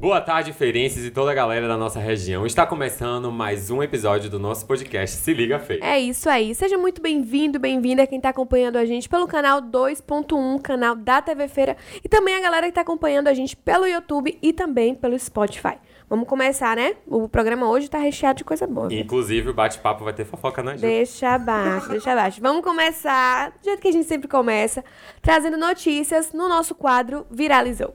[0.00, 2.46] Boa tarde, feirenses e toda a galera da nossa região.
[2.46, 5.84] Está começando mais um episódio do nosso podcast Se Liga Feira.
[5.84, 6.54] É isso aí.
[6.54, 11.46] Seja muito bem-vindo, bem-vinda quem está acompanhando a gente pelo canal 2.1, canal da TV
[11.48, 15.18] Feira, e também a galera que está acompanhando a gente pelo YouTube e também pelo
[15.18, 15.76] Spotify.
[16.10, 16.96] Vamos começar, né?
[17.06, 18.92] O programa hoje tá recheado de coisa boa.
[18.92, 20.80] Inclusive, o bate-papo vai ter fofoca, né, Ju?
[20.80, 22.40] Deixa abaixo, deixa abaixo.
[22.40, 24.84] Vamos começar do jeito que a gente sempre começa,
[25.22, 27.94] trazendo notícias no nosso quadro Viralizou.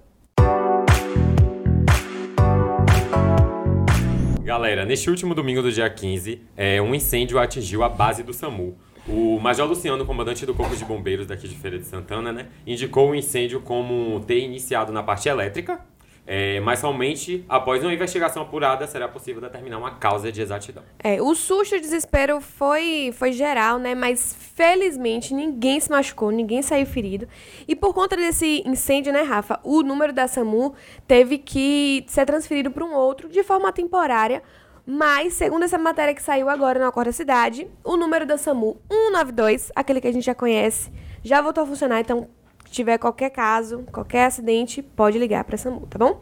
[4.46, 8.78] Galera, neste último domingo do dia 15, é, um incêndio atingiu a base do SAMU.
[9.10, 13.12] O Major Luciano, comandante do Corpo de Bombeiros daqui de Feira de Santana, né, indicou
[13.12, 15.82] o incêndio como ter iniciado na parte elétrica,
[16.28, 20.84] é, mas somente após uma investigação apurada será possível determinar uma causa de exatidão.
[21.04, 23.94] É, o susto e o desespero foi, foi geral, né?
[23.94, 27.28] Mas felizmente ninguém se machucou, ninguém saiu ferido.
[27.68, 30.74] E por conta desse incêndio, né, Rafa, o número da SAMU
[31.08, 34.42] teve que ser transferido para um outro de forma temporária.
[34.88, 39.72] Mas, segundo essa matéria que saiu agora no Acorda Cidade, o número da SAMU 192,
[39.76, 40.92] aquele que a gente já conhece,
[41.24, 42.00] já voltou a funcionar.
[42.00, 42.30] Então,
[42.72, 46.22] tiver qualquer caso, qualquer acidente, pode ligar para a SAMU, tá bom?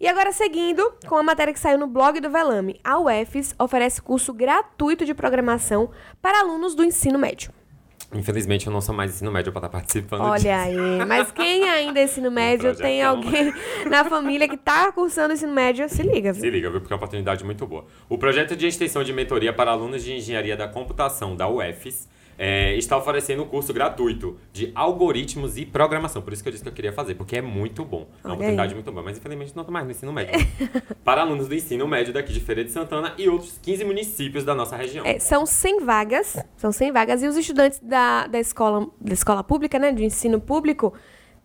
[0.00, 4.02] E agora, seguindo com a matéria que saiu no blog do Velame, a UFES oferece
[4.02, 7.52] curso gratuito de programação para alunos do ensino médio.
[8.14, 10.46] Infelizmente, eu não sou mais ensino médio para estar participando disso.
[10.46, 13.10] Olha aí, mas quem ainda é ensino médio, tem projetão.
[13.10, 13.54] alguém
[13.88, 16.50] na família que tá cursando ensino médio, se liga, Se viu?
[16.50, 16.80] liga, viu?
[16.80, 17.86] Porque é uma oportunidade muito boa.
[18.10, 22.06] O projeto de extensão de mentoria para alunos de engenharia da computação da UFES
[22.44, 26.20] é, está oferecendo um curso gratuito de algoritmos e programação.
[26.20, 28.08] Por isso que eu disse que eu queria fazer, porque é muito bom.
[28.24, 29.04] É uma oportunidade muito boa.
[29.04, 30.34] Mas infelizmente não estou mais no ensino médio.
[31.04, 34.56] para alunos do ensino médio daqui de Feira de Santana e outros 15 municípios da
[34.56, 35.06] nossa região.
[35.06, 39.44] É, são 100 vagas, são 100 vagas, e os estudantes da, da, escola, da escola
[39.44, 40.92] pública, né, de ensino público,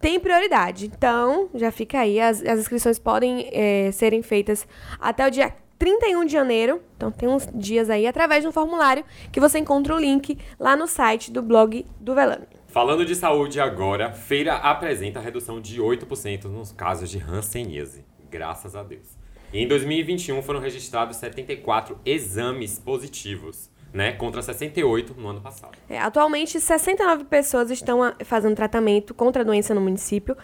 [0.02, 0.88] têm prioridade.
[0.88, 4.67] Então, já fica aí, as, as inscrições podem é, serem feitas
[4.99, 9.05] até o dia 31 de janeiro, então tem uns dias aí, através de um formulário
[9.32, 12.48] que você encontra o link lá no site do blog do Velame.
[12.67, 18.05] Falando de saúde agora, Feira apresenta redução de 8% nos casos de hanseníase.
[18.30, 19.17] Graças a Deus.
[19.54, 24.11] E em 2021 foram registrados 74 exames positivos, né?
[24.11, 25.77] Contra 68 no ano passado.
[25.89, 30.36] É, atualmente, 69 pessoas estão fazendo tratamento contra a doença no município,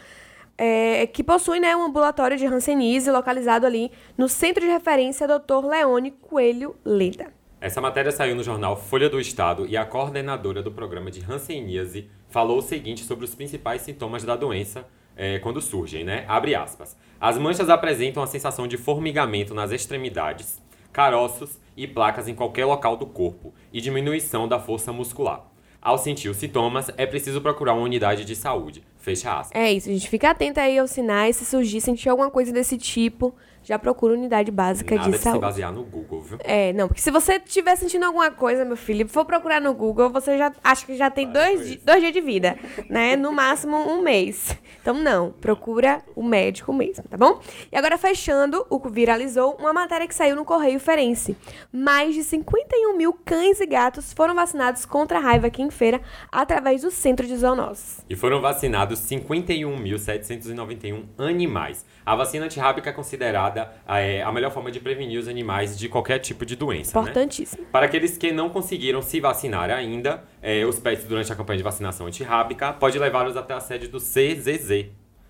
[0.57, 5.65] é, que possui né, um ambulatório de Hanseníase localizado ali no Centro de Referência Dr.
[5.65, 7.33] Leone Coelho Leda.
[7.59, 12.09] Essa matéria saiu no jornal Folha do Estado e a coordenadora do programa de hanseníase
[12.27, 16.25] falou o seguinte sobre os principais sintomas da doença eh, quando surgem, né?
[16.27, 16.97] Abre aspas.
[17.21, 22.97] As manchas apresentam a sensação de formigamento nas extremidades, caroços e placas em qualquer local
[22.97, 25.45] do corpo e diminuição da força muscular.
[25.81, 28.83] Ao sentir os sintomas, é preciso procurar uma unidade de saúde.
[29.03, 29.61] Fecha aspas.
[29.61, 30.07] É isso, gente.
[30.07, 31.35] Fica atenta aí aos sinais.
[31.35, 35.23] Se surgir, sentir alguma coisa desse tipo, já procura unidade básica Nada de de se
[35.23, 35.39] saúde.
[35.41, 36.37] basear no Google, viu?
[36.43, 40.09] É, não, porque se você estiver sentindo alguma coisa, meu filho, for procurar no Google,
[40.09, 42.57] você já acha que já tem dois, di- dois dias de vida,
[42.89, 43.15] né?
[43.15, 44.55] No máximo um mês.
[44.81, 47.39] Então, não, procura o médico mesmo, tá bom?
[47.71, 51.37] E agora, fechando, o que viralizou uma matéria que saiu no Correio Ferense.
[51.71, 56.01] Mais de 51 mil cães e gatos foram vacinados contra a raiva aqui em feira
[56.31, 58.03] através do Centro de Zoonoses.
[58.09, 61.85] E foram vacinados 51.791 animais.
[62.05, 63.52] A vacina antirrábica é considerada
[63.87, 66.99] eh, a melhor forma de prevenir os animais de qualquer tipo de doença.
[66.99, 67.09] Né?
[67.09, 67.65] Importantíssimo.
[67.71, 71.63] Para aqueles que não conseguiram se vacinar ainda, eh, os pets durante a campanha de
[71.63, 74.87] vacinação antirrábica pode levá-los até a sede do CZZ,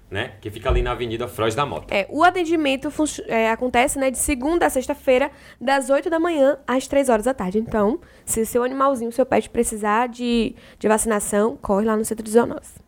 [0.10, 0.34] né?
[0.40, 1.94] Que fica ali na Avenida Froz da Mota.
[1.94, 2.90] É, o atendimento
[3.28, 7.34] é, acontece né, de segunda a sexta-feira, das 8 da manhã às 3 horas da
[7.34, 7.58] tarde.
[7.58, 12.30] Então, se seu animalzinho, seu pet precisar de, de vacinação, corre lá no centro de
[12.30, 12.83] zoonoses.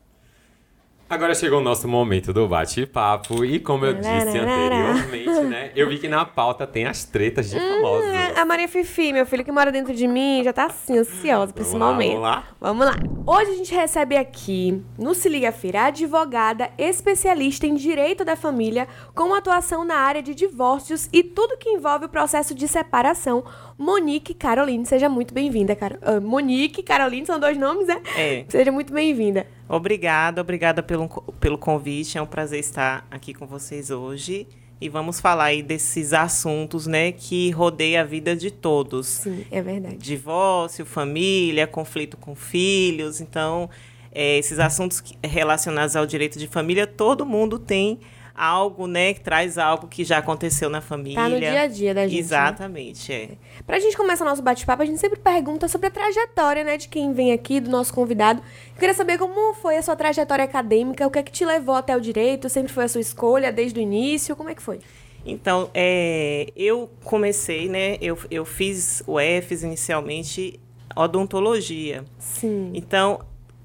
[1.07, 5.71] Agora chegou o nosso momento do bate-papo e como eu disse anteriormente, né?
[5.75, 8.09] Eu vi que na pauta tem as tretas de famosos.
[8.09, 11.53] É, a Maria Fifi, meu filho que mora dentro de mim, já tá assim, ansiosa
[11.53, 12.11] pra esse Vamos lá, momento.
[12.13, 12.43] vamos lá?
[12.59, 12.95] Vamos lá.
[13.27, 18.35] Hoje a gente recebe aqui, no Se Liga Feira, a advogada especialista em direito da
[18.35, 23.43] família, com atuação na área de divórcios e tudo que envolve o processo de separação,
[23.77, 24.85] Monique Caroline.
[24.87, 25.97] Seja muito bem-vinda, Caro...
[26.01, 28.01] ah, Monique Caroline, são dois nomes, né?
[28.17, 28.45] É.
[28.49, 29.45] Seja muito bem-vinda.
[29.67, 31.07] Obrigada, obrigada pelo,
[31.39, 32.17] pelo convite.
[32.17, 34.47] É um prazer estar aqui com vocês hoje.
[34.79, 39.07] E vamos falar aí desses assuntos, né, que rodeiam a vida de todos.
[39.07, 39.95] Sim, é verdade.
[39.95, 43.21] Divórcio, família, conflito com filhos.
[43.21, 43.69] Então,
[44.11, 47.99] é, esses assuntos relacionados ao direito de família, todo mundo tem
[48.35, 51.21] algo, né, que traz algo que já aconteceu na família.
[51.21, 52.13] Tá no dia a dia da gente.
[52.15, 52.19] né?
[52.19, 53.29] Exatamente, é.
[53.65, 57.13] Pra gente começar nosso bate-papo, a gente sempre pergunta sobre a trajetória, né, de quem
[57.13, 58.41] vem aqui, do nosso convidado.
[58.73, 61.75] Eu queria saber como foi a sua trajetória acadêmica, o que é que te levou
[61.75, 64.79] até o direito, sempre foi a sua escolha desde o início, como é que foi?
[65.25, 70.59] Então, é, eu comecei, né, eu, eu fiz o EFES inicialmente
[70.95, 72.03] odontologia.
[72.19, 72.71] Sim.
[72.73, 73.21] Então,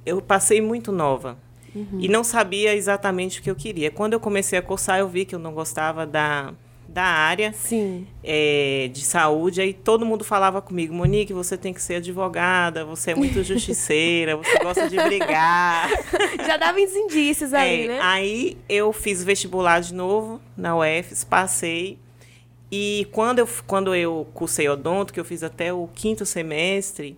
[0.06, 1.36] eu passei muito nova.
[1.98, 3.90] E não sabia exatamente o que eu queria.
[3.90, 6.52] Quando eu comecei a cursar, eu vi que eu não gostava da,
[6.88, 8.06] da área Sim.
[8.22, 9.60] é, de saúde.
[9.60, 14.36] Aí todo mundo falava comigo, Monique, você tem que ser advogada, você é muito justiceira,
[14.36, 15.88] você gosta de brigar.
[16.44, 17.98] Já dava uns indícios aí, É, né?
[18.02, 21.98] Aí eu fiz vestibular de novo na UFS, passei.
[22.72, 27.16] E quando eu, quando eu cursei odonto, que eu fiz até o quinto semestre,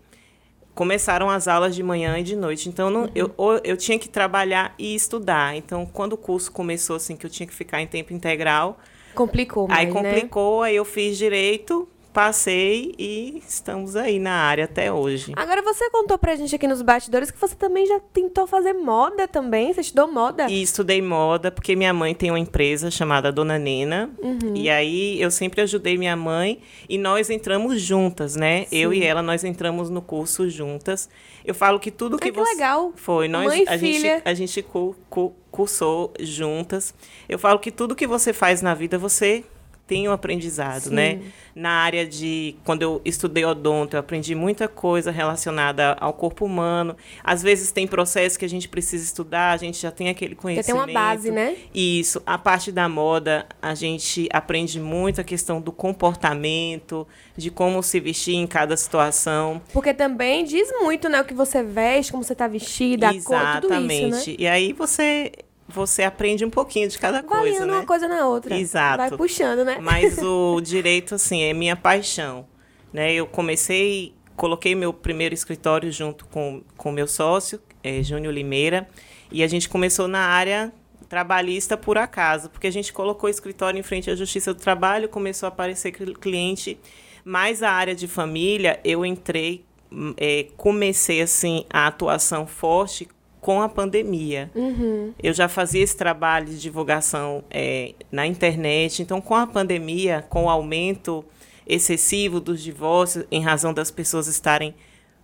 [0.74, 2.68] começaram as aulas de manhã e de noite.
[2.68, 5.56] Então, não, eu, ou eu tinha que trabalhar e estudar.
[5.56, 8.78] Então, quando o curso começou, assim, que eu tinha que ficar em tempo integral,
[9.14, 9.92] Complicou mais, aí né?
[9.92, 15.32] complicou, aí eu fiz direito, passei e estamos aí na área até hoje.
[15.36, 19.26] Agora, você contou pra gente aqui nos bastidores que você também já tentou fazer moda
[19.26, 20.46] também, você estudou moda?
[20.50, 24.10] E estudei moda, porque minha mãe tem uma empresa chamada Dona Nena.
[24.22, 24.54] Uhum.
[24.54, 28.66] E aí eu sempre ajudei minha mãe e nós entramos juntas, né?
[28.70, 31.08] Eu e ela, nós entramos no curso juntas.
[31.44, 32.52] Eu falo que tudo que Ai, que você.
[32.52, 32.92] legal.
[32.94, 33.98] Foi, nós Mãe e a filha.
[34.16, 36.94] gente, a gente cu- cu- cursou juntas.
[37.28, 39.44] Eu falo que tudo que você faz na vida, você
[39.92, 40.94] tem um aprendizado, Sim.
[40.94, 41.20] né?
[41.54, 42.56] Na área de.
[42.64, 46.96] Quando eu estudei odonto, eu aprendi muita coisa relacionada ao corpo humano.
[47.22, 50.40] Às vezes tem processos que a gente precisa estudar, a gente já tem aquele Já
[50.40, 50.86] conhecimento.
[50.86, 51.56] tem uma base, né?
[51.74, 52.22] Isso.
[52.24, 57.06] A parte da moda, a gente aprende muito a questão do comportamento,
[57.36, 59.60] de como se vestir em cada situação.
[59.74, 63.60] Porque também diz muito, né, o que você veste, como você tá vestida, a cor,
[63.60, 64.16] tudo Exatamente.
[64.16, 64.36] isso, né?
[64.38, 65.32] E aí você
[65.72, 67.72] você aprende um pouquinho de cada Vai coisa, né?
[67.72, 68.56] uma coisa na outra.
[68.56, 68.98] Exato.
[68.98, 69.78] Vai puxando, né?
[69.80, 72.46] Mas o direito, assim, é minha paixão.
[72.92, 73.12] Né?
[73.14, 78.88] Eu comecei, coloquei meu primeiro escritório junto com o meu sócio, é, Júnior Limeira,
[79.30, 80.72] e a gente começou na área
[81.08, 85.08] trabalhista por acaso, porque a gente colocou o escritório em frente à Justiça do Trabalho,
[85.08, 86.78] começou a aparecer cl- cliente,
[87.24, 93.06] mas a área de família, eu entrei, hum, é, comecei, assim, a atuação forte
[93.42, 94.48] com a pandemia.
[94.54, 95.12] Uhum.
[95.20, 99.02] Eu já fazia esse trabalho de divulgação é, na internet.
[99.02, 101.24] Então, com a pandemia, com o aumento
[101.66, 104.72] excessivo dos divórcios, em razão das pessoas estarem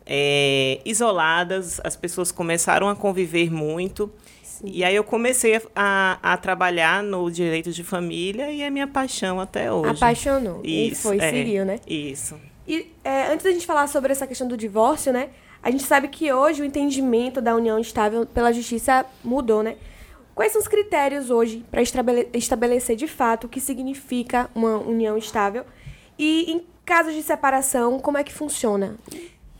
[0.05, 4.13] é, isoladas, as pessoas começaram a conviver muito.
[4.65, 9.39] E aí eu comecei a, a, trabalhar no direito de família e é minha paixão
[9.39, 9.91] até hoje.
[9.91, 10.61] Apaixonou.
[10.65, 11.79] e Isso, foi, é, seguiu, né?
[11.87, 12.35] Isso.
[12.67, 15.29] E é, antes da gente falar sobre essa questão do divórcio, né?
[15.69, 19.77] A gente sabe que hoje o entendimento da união estável pela justiça mudou, né?
[20.35, 25.67] Quais são os critérios hoje para estabelecer de fato o que significa uma união estável?
[26.19, 28.97] E em casos de separação, como é que funciona?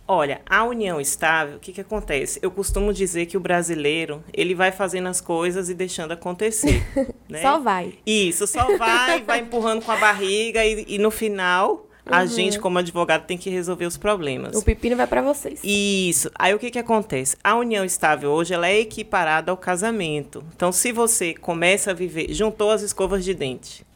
[0.07, 2.39] Olha, a união estável, o que, que acontece?
[2.41, 6.87] Eu costumo dizer que o brasileiro, ele vai fazendo as coisas e deixando acontecer.
[7.29, 7.43] né?
[7.43, 7.99] Só vai.
[8.07, 12.79] Isso, só vai, vai empurrando com a barriga e, e no final, a gente, como
[12.79, 14.57] advogado, tem que resolver os problemas.
[14.57, 15.61] O pepino vai para vocês.
[15.63, 16.31] Isso.
[16.35, 17.37] Aí o que, que acontece?
[17.43, 20.45] A união estável hoje ela é equiparada ao casamento.
[20.55, 23.87] Então, se você começa a viver, juntou as escovas de dente,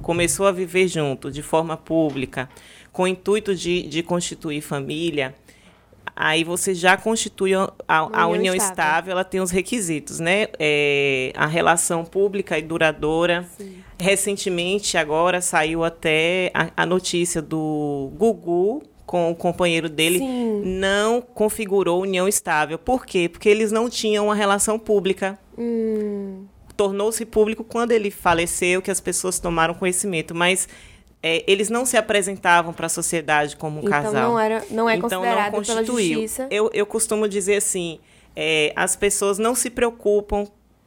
[0.00, 2.48] começou a viver junto, de forma pública,
[2.92, 5.34] com o intuito de, de constituir família,
[6.14, 8.72] aí você já constitui a, a- União união estável.
[8.72, 9.12] estável.
[9.12, 10.48] ela tem os requisitos, né?
[10.58, 13.46] É, a relação pública e duradoura.
[13.98, 20.62] Recentemente, agora, saiu até a, a notícia do Gugu com o companheiro dele Sim.
[20.64, 22.78] não configurou união estável.
[22.78, 23.28] Por quê?
[23.28, 25.38] Porque eles não tinham uma relação pública.
[25.56, 26.46] Hum,
[26.76, 30.66] Tornou-se público quando ele faleceu, que as pessoas tomaram conhecimento, mas
[31.22, 34.30] é, eles não se apresentavam para a sociedade como um então casal.
[34.30, 36.26] não, era, não é Então, considerado pela constituiu.
[36.50, 38.00] Eu, eu costumo dizer assim,
[38.34, 40.46] é, as pessoas não se preocupam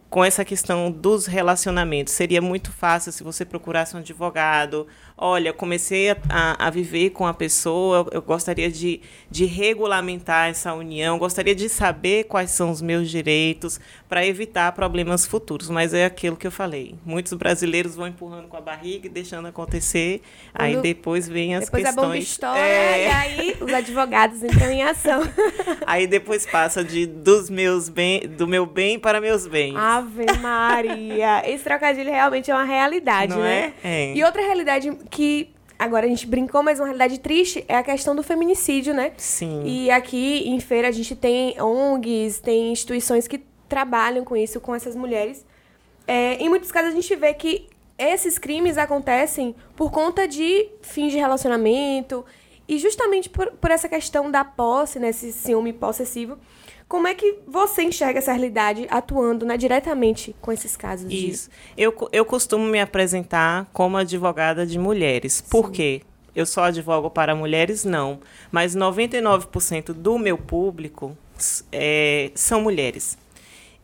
[0.10, 2.14] com essa questão dos relacionamentos.
[2.14, 4.88] Seria muito fácil se você procurasse um advogado.
[5.18, 10.74] Olha, comecei a, a, a viver com a pessoa, eu, gostaria de, de regulamentar essa
[10.74, 15.70] união, gostaria de saber quais são os meus direitos para evitar problemas futuros.
[15.70, 16.96] Mas é aquilo que eu falei.
[17.06, 20.22] Muitos brasileiros vão empurrando com a barriga e deixando acontecer.
[20.54, 22.06] aí Quando- depois vem as Depois a questões.
[22.08, 23.08] bomba estoura É.
[23.08, 25.22] e aí os advogados entram em ação.
[25.88, 29.76] Aí depois passa de dos meus bem, do meu bem para meus bens.
[29.98, 31.44] Ave Maria!
[31.50, 33.74] Esse trocadilho realmente é uma realidade, Não né?
[33.84, 34.12] é?
[34.12, 34.14] É.
[34.16, 38.16] E outra realidade que agora a gente brincou, mas uma realidade triste é a questão
[38.16, 39.12] do feminicídio, né?
[39.18, 39.64] Sim.
[39.66, 44.74] E aqui em feira a gente tem ONGs, tem instituições que trabalham com isso, com
[44.76, 45.46] essas mulheres.
[46.08, 51.12] é, em muitos casos a gente vê que esses crimes acontecem por conta de fins
[51.12, 52.24] de relacionamento
[52.68, 56.38] e justamente por, por essa questão da posse, né, esse ciúme possessivo.
[56.88, 61.10] Como é que você enxerga essa realidade atuando né, diretamente com esses casos?
[61.10, 61.30] De...
[61.30, 61.50] Isso.
[61.76, 65.34] Eu, eu costumo me apresentar como advogada de mulheres.
[65.34, 65.50] Sim.
[65.50, 66.02] Por quê?
[66.36, 67.84] Eu só advogo para mulheres?
[67.84, 68.20] Não.
[68.52, 71.18] Mas 99% do meu público
[71.72, 73.18] é, são mulheres.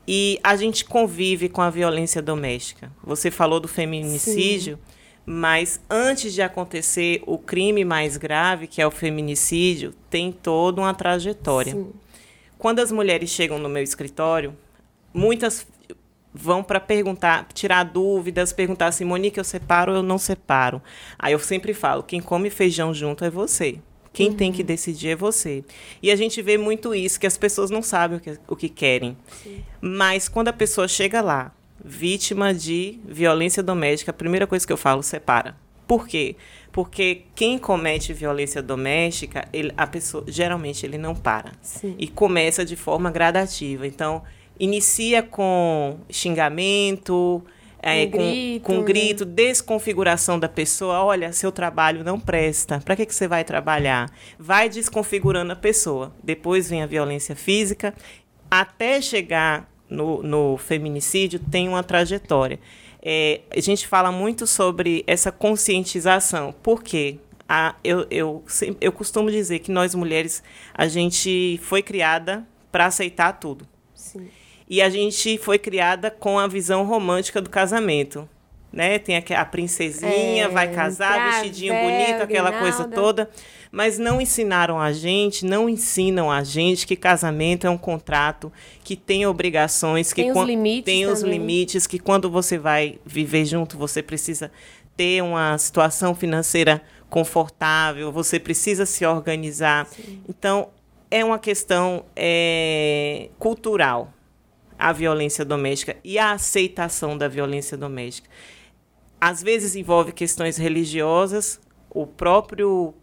[0.07, 2.91] E a gente convive com a violência doméstica.
[3.03, 4.93] Você falou do feminicídio, Sim.
[5.25, 10.93] mas antes de acontecer o crime mais grave, que é o feminicídio, tem toda uma
[10.93, 11.73] trajetória.
[11.73, 11.91] Sim.
[12.61, 14.55] Quando as mulheres chegam no meu escritório,
[15.11, 15.65] muitas
[16.31, 20.79] vão para perguntar, tirar dúvidas, perguntar assim, Monique, eu separo ou eu não separo?
[21.17, 23.79] Aí eu sempre falo, quem come feijão junto é você.
[24.13, 24.35] Quem uhum.
[24.35, 25.65] tem que decidir é você.
[26.03, 28.69] E a gente vê muito isso, que as pessoas não sabem o que, o que
[28.69, 29.17] querem.
[29.41, 29.63] Sim.
[29.81, 31.51] Mas quando a pessoa chega lá,
[31.83, 35.57] vítima de violência doméstica, a primeira coisa que eu falo, separa.
[35.87, 36.35] Por quê?
[36.35, 36.37] Porque
[37.35, 41.51] quem comete violência doméstica, ele, a pessoa geralmente ele não para.
[41.61, 41.95] Sim.
[41.97, 43.85] E começa de forma gradativa.
[43.85, 44.23] Então,
[44.59, 47.43] inicia com xingamento,
[47.81, 49.31] é, com, grito, com grito, né?
[49.33, 51.03] desconfiguração da pessoa.
[51.03, 52.79] Olha, seu trabalho não presta.
[52.79, 54.09] Para que, que você vai trabalhar?
[54.37, 56.13] Vai desconfigurando a pessoa.
[56.23, 57.93] Depois vem a violência física.
[58.49, 62.59] Até chegar no, no feminicídio, tem uma trajetória.
[63.01, 66.53] É, a gente fala muito sobre essa conscientização.
[66.61, 67.17] Por quê?
[67.49, 68.43] A, eu, eu,
[68.79, 70.43] eu costumo dizer que nós mulheres,
[70.73, 73.67] a gente foi criada para aceitar tudo.
[73.93, 74.29] Sim.
[74.69, 78.29] E a gente foi criada com a visão romântica do casamento.
[78.71, 78.99] Né?
[78.99, 83.29] Tem a, a princesinha, é, vai casar, vestidinho bonito, aquela coisa toda.
[83.71, 88.51] Mas não ensinaram a gente, não ensinam a gente que casamento é um contrato
[88.83, 93.45] que tem obrigações, que tem os limites, tem os limites que quando você vai viver
[93.45, 94.51] junto, você precisa
[94.97, 99.87] ter uma situação financeira confortável, você precisa se organizar.
[99.87, 100.21] Sim.
[100.27, 100.69] Então,
[101.09, 104.13] é uma questão é, cultural
[104.81, 108.27] a violência doméstica e a aceitação da violência doméstica.
[109.19, 112.95] Às vezes envolve questões religiosas, o próprio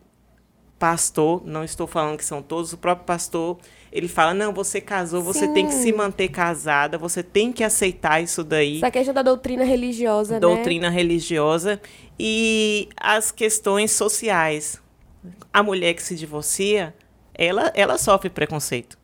[0.78, 3.58] pastor, não estou falando que são todos, o próprio pastor,
[3.90, 5.52] ele fala: "Não, você casou, você Sim.
[5.54, 8.76] tem que se manter casada, você tem que aceitar isso daí".
[8.78, 10.96] Essa questão da doutrina religiosa, doutrina né?
[10.96, 11.80] religiosa
[12.18, 14.80] e as questões sociais.
[15.52, 16.94] A mulher que se divorcia,
[17.34, 18.96] ela ela sofre preconceito,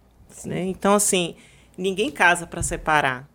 [0.45, 0.63] né?
[0.65, 1.35] Então assim,
[1.77, 3.29] Ninguém casa para separar.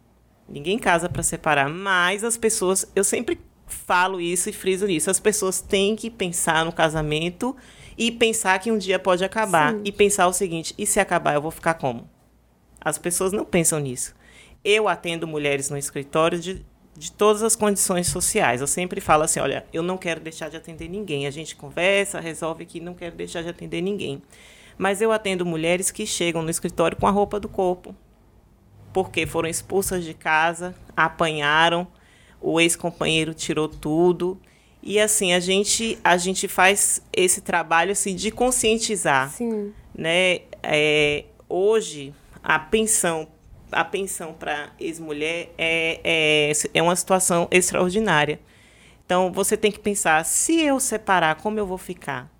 [0.48, 5.20] Ninguém casa para separar, mas as pessoas, eu sempre falo isso e friso nisso, as
[5.20, 7.56] pessoas têm que pensar no casamento
[8.00, 9.82] e pensar que um dia pode acabar Sim.
[9.84, 12.10] e pensar o seguinte, e se acabar eu vou ficar como?
[12.80, 14.16] As pessoas não pensam nisso.
[14.64, 16.66] Eu atendo mulheres no escritório de,
[16.98, 18.62] de todas as condições sociais.
[18.62, 21.28] Eu sempre falo assim, olha, eu não quero deixar de atender ninguém.
[21.28, 24.22] A gente conversa, resolve que não quero deixar de atender ninguém.
[24.78, 27.94] Mas eu atendo mulheres que chegam no escritório com a roupa do corpo,
[28.94, 31.86] porque foram expulsas de casa, apanharam,
[32.40, 34.40] o ex-companheiro tirou tudo.
[34.82, 39.30] E assim, a gente, a gente faz esse trabalho assim, de conscientizar.
[39.32, 39.74] Sim.
[39.94, 40.42] Né?
[40.64, 43.28] É, hoje, a pensão
[43.72, 48.40] a pensão para ex-mulher é, é, é uma situação extraordinária.
[49.06, 52.32] Então, você tem que pensar, se eu separar, como eu vou ficar?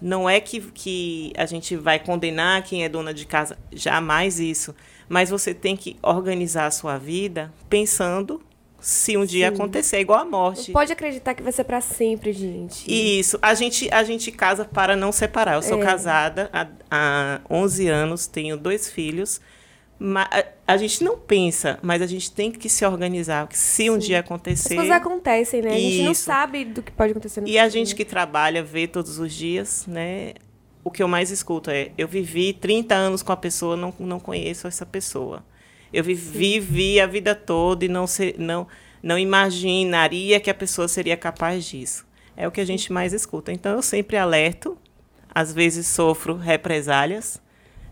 [0.00, 4.72] Não é que, que a gente vai condenar quem é dona de casa, jamais isso
[5.08, 8.40] mas você tem que organizar a sua vida pensando
[8.80, 9.54] se um dia Sim.
[9.54, 10.68] acontecer, igual a morte.
[10.68, 12.84] Não pode acreditar que vai ser para sempre, gente.
[12.86, 13.38] Isso.
[13.42, 15.54] A gente, a gente casa para não separar.
[15.56, 15.84] Eu sou é.
[15.84, 19.40] casada há, há 11 anos, tenho dois filhos.
[20.00, 23.48] A, a, gente não pensa, mas a gente tem que se organizar.
[23.50, 24.06] Se um Sim.
[24.06, 24.74] dia acontecer.
[24.74, 25.70] As coisas acontecem, né?
[25.74, 28.86] A gente não sabe do que pode acontecer no E a gente que trabalha, vê
[28.86, 30.34] todos os dias, né?
[30.88, 34.18] o que eu mais escuto é: eu vivi 30 anos com a pessoa, não, não
[34.18, 35.44] conheço essa pessoa.
[35.92, 38.66] Eu vivi, vi a vida toda e não, se, não,
[39.02, 42.06] não imaginaria que a pessoa seria capaz disso.
[42.36, 43.52] É o que a gente mais escuta.
[43.52, 44.78] Então, eu sempre alerto,
[45.34, 47.40] às vezes sofro represálias,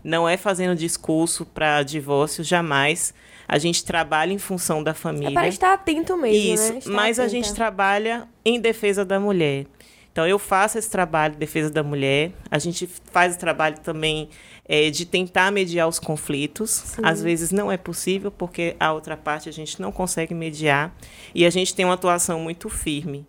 [0.03, 3.13] não é fazendo discurso para divórcio, jamais.
[3.47, 5.29] A gente trabalha em função da família.
[5.29, 6.79] É para estar atento mesmo, Isso, né?
[6.85, 7.23] mas atenta.
[7.23, 9.65] a gente trabalha em defesa da mulher.
[10.11, 12.31] Então, eu faço esse trabalho de defesa da mulher.
[12.49, 14.29] A gente faz o trabalho também
[14.67, 16.69] é, de tentar mediar os conflitos.
[16.69, 17.01] Sim.
[17.03, 20.95] Às vezes não é possível, porque a outra parte a gente não consegue mediar.
[21.33, 23.25] E a gente tem uma atuação muito firme,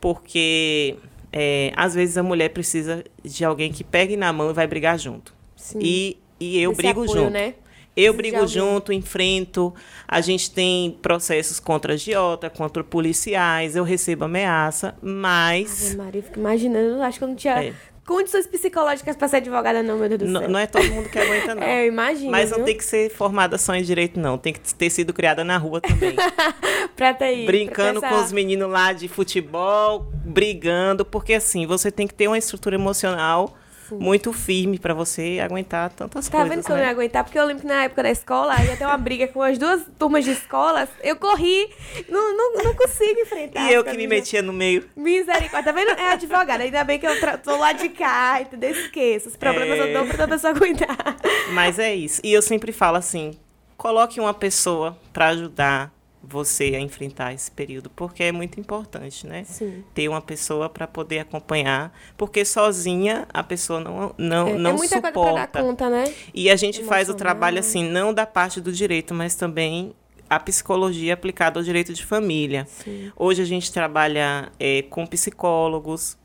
[0.00, 0.96] porque
[1.32, 4.98] é, às vezes a mulher precisa de alguém que pegue na mão e vai brigar
[4.98, 5.34] junto.
[5.54, 5.78] Sim.
[5.82, 7.30] E, e eu Esse brigo apoio, junto.
[7.30, 7.54] Né?
[7.98, 9.74] Eu brigo junto, enfrento.
[10.06, 13.74] A gente tem processos contra a agiota, contra policiais.
[13.74, 15.88] Eu recebo ameaça, mas.
[15.88, 17.02] Ave Maria, fico imaginando.
[17.02, 17.74] Acho que eu não tinha é.
[18.08, 20.48] Condições psicológicas para ser advogada, não, meu Deus do céu.
[20.48, 21.60] Não, é todo mundo que aguenta, não.
[21.62, 22.30] é, eu imagino.
[22.30, 22.64] Mas não viu?
[22.64, 24.38] tem que ser formada só em direito, não.
[24.38, 26.16] Tem que ter sido criada na rua também.
[26.96, 32.14] pra ter Brincando com os meninos lá de futebol, brigando, porque assim, você tem que
[32.14, 33.57] ter uma estrutura emocional
[33.94, 36.48] muito firme para você aguentar tantas tá coisas.
[36.48, 36.74] Tá vendo que né?
[36.74, 37.24] eu não ia aguentar?
[37.24, 39.82] Porque eu lembro que na época da escola ia ter uma briga com as duas
[39.98, 40.88] turmas de escolas.
[41.02, 41.68] Eu corri,
[42.08, 43.58] não, não, não consigo enfrentar.
[43.68, 44.88] E eu que me metia no meio.
[44.96, 45.62] Misericórdia.
[45.62, 45.90] Tá vendo?
[45.90, 46.62] É advogada.
[46.62, 48.70] Ainda bem que eu tô lá de cá, entendeu?
[48.70, 49.28] Esqueça.
[49.28, 49.82] Os problemas é...
[49.82, 51.16] eu dou pra outra pessoa aguentar.
[51.52, 52.20] Mas é isso.
[52.24, 53.32] E eu sempre falo assim:
[53.76, 59.44] coloque uma pessoa para ajudar você a enfrentar esse período, porque é muito importante, né?
[59.44, 59.84] Sim.
[59.94, 64.74] Ter uma pessoa para poder acompanhar, porque sozinha a pessoa não não é, não é
[64.74, 65.12] muita suporta.
[65.12, 66.12] Coisa dar conta, né?
[66.34, 69.94] E a gente faz o trabalho assim, não da parte do direito, mas também
[70.28, 72.66] a psicologia aplicada ao direito de família.
[72.68, 73.10] Sim.
[73.16, 76.18] Hoje a gente trabalha é, com psicólogos,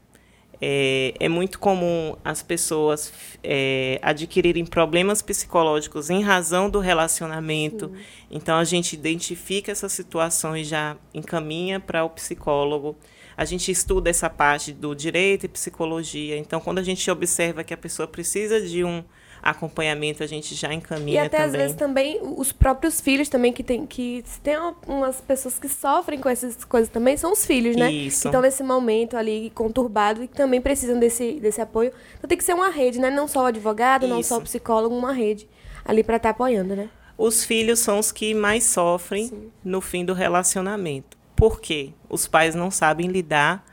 [0.61, 3.11] é, é muito comum as pessoas
[3.43, 7.89] é, adquirirem problemas psicológicos em razão do relacionamento.
[7.89, 8.03] Sim.
[8.31, 12.95] Então, a gente identifica essas situações, já encaminha para o psicólogo.
[13.35, 16.37] A gente estuda essa parte do direito e psicologia.
[16.37, 19.03] Então, quando a gente observa que a pessoa precisa de um
[19.43, 21.45] acompanhamento a gente já encaminha e até também.
[21.45, 24.55] às vezes também os próprios filhos também que tem que tem
[24.87, 28.21] umas pessoas que sofrem com essas coisas também são os filhos né Isso.
[28.21, 32.37] que estão nesse momento ali conturbado e que também precisam desse desse apoio então tem
[32.37, 34.13] que ser uma rede né não só o advogado Isso.
[34.13, 35.47] não só o psicólogo uma rede
[35.83, 39.51] ali para estar tá apoiando né os filhos são os que mais sofrem Sim.
[39.63, 43.65] no fim do relacionamento por quê os pais não sabem lidar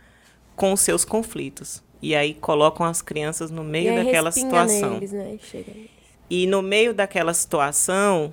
[0.56, 4.94] com os seus conflitos e aí colocam as crianças no meio daquela situação.
[4.94, 5.38] Neles, né?
[6.28, 8.32] E no meio daquela situação,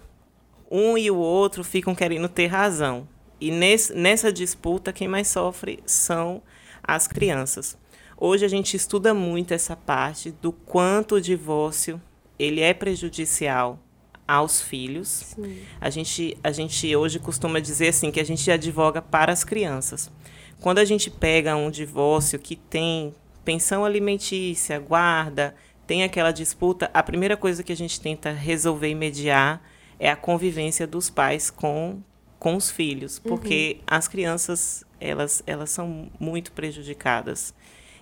[0.69, 3.07] um e o outro ficam querendo ter razão.
[3.39, 6.41] E nesse, nessa disputa, quem mais sofre são
[6.83, 7.77] as crianças.
[8.17, 12.01] Hoje a gente estuda muito essa parte do quanto o divórcio
[12.39, 13.79] ele é prejudicial
[14.27, 15.07] aos filhos.
[15.07, 15.62] Sim.
[15.79, 20.12] A gente, a gente hoje costuma dizer assim que a gente advoga para as crianças.
[20.60, 23.13] Quando a gente pega um divórcio que tem
[23.47, 25.55] pensão alimentícia, guarda,
[25.88, 29.62] tem aquela disputa, a primeira coisa que a gente tenta resolver e mediar
[29.97, 32.01] é a convivência dos pais com,
[32.38, 33.83] com os filhos, porque uhum.
[33.88, 37.53] as crianças elas, elas são muito prejudicadas.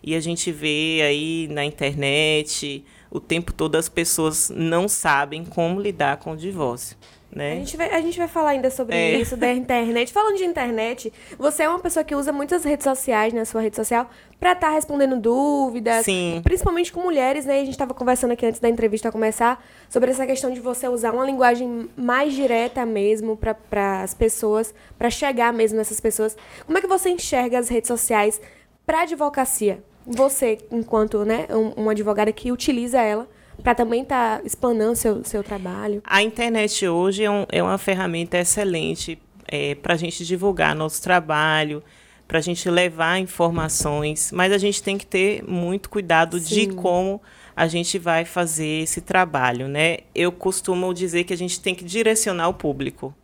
[0.01, 5.79] E a gente vê aí na internet o tempo todo as pessoas não sabem como
[5.79, 6.97] lidar com o divórcio.
[7.36, 7.52] Né?
[7.52, 9.19] A, gente vai, a gente vai falar ainda sobre é.
[9.19, 10.13] isso da internet.
[10.13, 13.76] Falando de internet, você é uma pessoa que usa muitas redes sociais na sua rede
[13.76, 16.39] social para estar tá respondendo dúvidas, Sim.
[16.45, 17.56] principalmente com mulheres, né?
[17.56, 21.12] A gente estava conversando aqui antes da entrevista começar sobre essa questão de você usar
[21.12, 26.38] uma linguagem mais direta mesmo para as pessoas, para chegar mesmo nessas pessoas.
[26.65, 28.39] Como é que você enxerga as redes sociais
[28.86, 29.84] para advocacia?
[30.08, 33.28] Você, enquanto né, um, uma advogada que utiliza ela
[33.63, 36.02] para também estar tá explanando seu seu trabalho.
[36.06, 41.02] A internet hoje é, um, é uma ferramenta excelente é, para a gente divulgar nosso
[41.02, 41.84] trabalho,
[42.28, 46.68] para a gente levar informações, mas a gente tem que ter muito cuidado Sim.
[46.68, 47.22] de como
[47.56, 50.00] a gente vai fazer esse trabalho, né?
[50.13, 53.15] Eu costumo dizer que a gente tem que direcionar o público.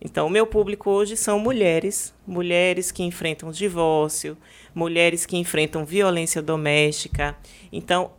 [0.00, 4.36] Então, o meu público hoje são mulheres, mulheres que enfrentam divórcio,
[4.74, 7.36] mulheres que enfrentam violência doméstica.
[7.70, 8.12] Então,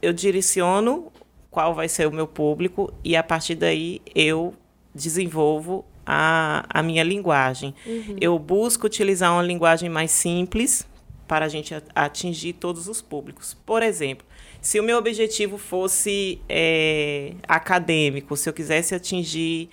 [0.00, 1.10] eu direciono
[1.50, 4.54] qual vai ser o meu público e a partir daí eu
[4.94, 7.74] desenvolvo a, a minha linguagem.
[7.84, 8.16] Uhum.
[8.20, 10.86] Eu busco utilizar uma linguagem mais simples
[11.26, 13.56] para a gente atingir todos os públicos.
[13.66, 14.26] Por exemplo,
[14.60, 19.70] se o meu objetivo fosse é, acadêmico, se eu quisesse atingir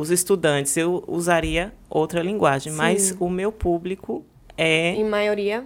[0.00, 2.78] os estudantes, eu usaria outra linguagem, Sim.
[2.78, 4.24] mas o meu público
[4.56, 4.94] é.
[4.94, 5.64] Em maioria,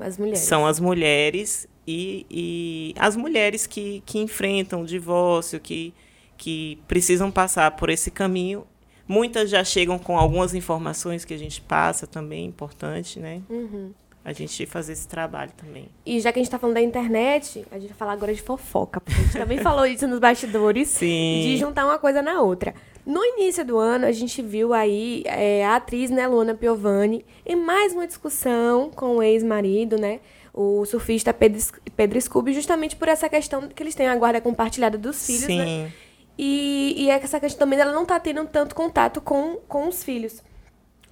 [0.00, 0.40] as mulheres.
[0.40, 5.94] São as mulheres e, e as mulheres que, que enfrentam o divórcio, que,
[6.36, 8.66] que precisam passar por esse caminho.
[9.06, 13.40] Muitas já chegam com algumas informações que a gente passa também, importante, né?
[13.48, 13.92] Uhum.
[14.22, 15.88] A gente fazer esse trabalho também.
[16.04, 18.42] E já que a gente está falando da internet, a gente vai falar agora de
[18.42, 21.40] fofoca, porque a gente também falou isso nos bastidores, Sim.
[21.42, 22.74] de juntar uma coisa na outra.
[23.08, 27.56] No início do ano, a gente viu aí é, a atriz, né, Luana Piovani, em
[27.56, 30.20] mais uma discussão com o ex-marido, né,
[30.52, 31.58] o surfista Pedro,
[31.96, 35.56] Pedro Scooby, justamente por essa questão que eles têm a guarda compartilhada dos filhos, Sim.
[35.56, 35.92] né?
[36.36, 40.42] E, e essa questão também dela não tá tendo tanto contato com, com os filhos.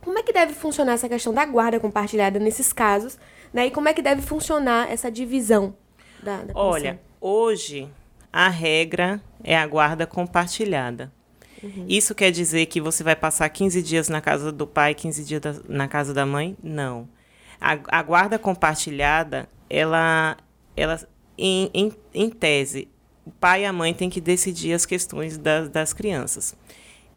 [0.03, 3.19] Como é que deve funcionar essa questão da guarda compartilhada nesses casos,
[3.55, 3.69] né?
[3.69, 5.75] E como é que deve funcionar essa divisão
[6.23, 7.89] da, da Olha, hoje
[8.31, 11.16] a regra é a guarda compartilhada.
[11.67, 11.87] Uhum.
[11.89, 15.41] Isso quer dizer que você vai passar 15 dias na casa do pai, 15 dias
[15.41, 16.57] da, na casa da mãe?
[16.63, 17.09] Não.
[17.61, 20.37] A, a guarda compartilhada, ela,
[20.77, 21.01] ela
[21.37, 22.89] em, em, em tese,
[23.25, 26.55] o pai e a mãe têm que decidir as questões das, das crianças.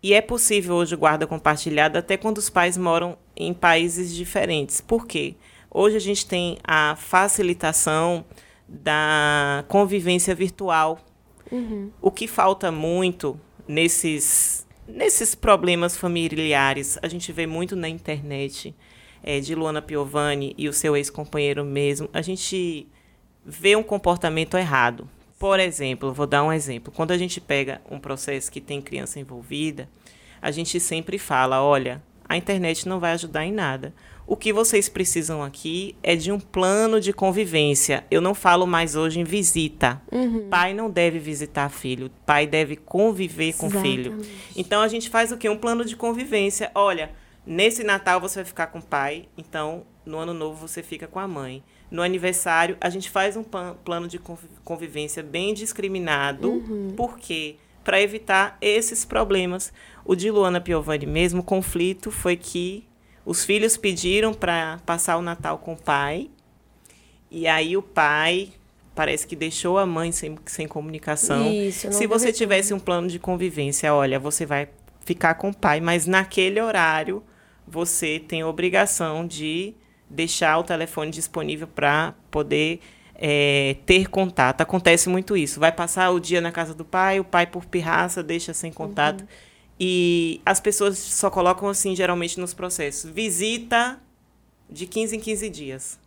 [0.02, 4.82] E é possível hoje guarda compartilhada até quando os pais moram em países diferentes.
[4.82, 5.36] Por quê?
[5.70, 8.26] Hoje a gente tem a facilitação
[8.68, 11.00] da convivência virtual.
[11.52, 11.92] Uhum.
[12.02, 18.76] O que falta muito nesses, nesses problemas familiares, a gente vê muito na internet,
[19.22, 22.88] é, de Luana Piovani e o seu ex-companheiro mesmo, a gente
[23.46, 25.08] vê um comportamento errado.
[25.38, 26.92] Por exemplo, vou dar um exemplo.
[26.92, 29.88] Quando a gente pega um processo que tem criança envolvida,
[30.42, 33.94] a gente sempre fala: olha, a internet não vai ajudar em nada.
[34.30, 38.06] O que vocês precisam aqui é de um plano de convivência.
[38.12, 40.00] Eu não falo mais hoje em visita.
[40.12, 40.48] Uhum.
[40.50, 44.04] Pai não deve visitar filho, pai deve conviver com Exatamente.
[44.04, 44.18] filho.
[44.56, 45.50] Então a gente faz o quê?
[45.50, 46.70] Um plano de convivência.
[46.76, 47.12] Olha,
[47.44, 51.18] nesse Natal você vai ficar com o pai, então no ano novo você fica com
[51.18, 51.64] a mãe.
[51.90, 54.20] No aniversário, a gente faz um plano de
[54.64, 56.52] convivência bem discriminado.
[56.52, 56.94] Uhum.
[56.96, 57.56] Por quê?
[57.84, 59.74] Para evitar esses problemas.
[60.06, 62.88] O de Luana Piovani mesmo, o conflito foi que
[63.26, 66.30] os filhos pediram para passar o Natal com o pai.
[67.32, 68.50] E aí o pai
[68.96, 71.52] parece que deixou a mãe sem, sem comunicação.
[71.52, 74.68] Isso, Se você tivesse um plano de convivência, olha, você vai
[75.06, 77.24] ficar com o pai, mas naquele horário
[77.68, 79.74] você tem a obrigação de
[80.10, 82.82] deixar o telefone disponível para poder
[83.16, 84.62] é, ter contato.
[84.62, 85.60] Acontece muito isso.
[85.60, 89.22] Vai passar o dia na casa do pai, o pai, por pirraça, deixa sem contato.
[89.22, 89.28] Uhum.
[89.80, 93.10] E as pessoas só colocam assim, geralmente, nos processos.
[93.10, 94.00] Visita
[94.70, 96.00] de 15 em 15 dias.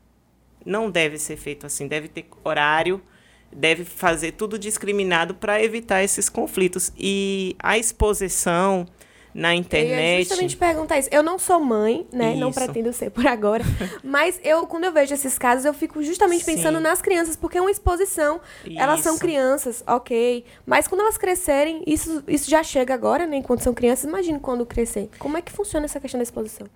[0.65, 3.03] Não deve ser feito assim, deve ter horário,
[3.51, 6.93] deve fazer tudo discriminado para evitar esses conflitos.
[6.97, 8.87] E a exposição
[9.35, 10.19] na internet.
[10.19, 11.09] Eu justamente perguntar isso.
[11.11, 12.33] Eu não sou mãe, né?
[12.33, 12.41] Isso.
[12.41, 13.65] Não pretendo ser por agora.
[14.05, 16.57] mas eu, quando eu vejo esses casos, eu fico justamente Sim.
[16.57, 18.41] pensando nas crianças, porque é uma exposição.
[18.65, 18.79] Isso.
[18.79, 20.45] Elas são crianças, ok.
[20.67, 23.37] Mas quando elas crescerem, isso, isso já chega agora, né?
[23.37, 25.09] Enquanto são crianças, imagine quando crescer.
[25.19, 26.67] Como é que funciona essa questão da exposição?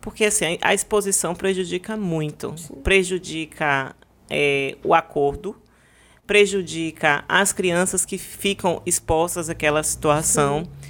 [0.00, 2.54] Porque assim, a exposição prejudica muito.
[2.58, 2.74] Sim.
[2.82, 3.94] Prejudica
[4.28, 5.56] é, o acordo,
[6.26, 10.64] prejudica as crianças que ficam expostas àquela situação.
[10.64, 10.81] Sim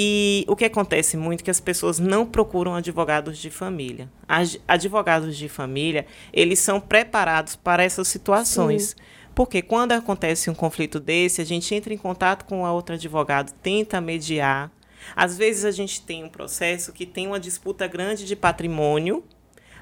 [0.00, 4.08] e o que acontece muito é que as pessoas não procuram advogados de família.
[4.28, 8.90] As, advogados de família, eles são preparados para essas situações.
[8.90, 8.96] Sim.
[9.34, 13.52] Porque quando acontece um conflito desse, a gente entra em contato com a outra advogado,
[13.60, 14.70] tenta mediar.
[15.16, 19.24] Às vezes a gente tem um processo que tem uma disputa grande de patrimônio.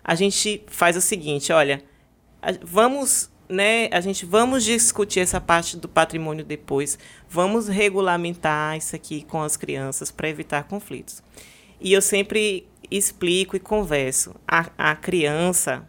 [0.02, 1.85] A gente faz o seguinte, olha,
[2.62, 9.22] vamos né, a gente vamos discutir essa parte do patrimônio depois, vamos regulamentar isso aqui
[9.22, 11.22] com as crianças para evitar conflitos.
[11.80, 14.35] E eu sempre explico e converso.
[14.46, 15.87] A, a criança,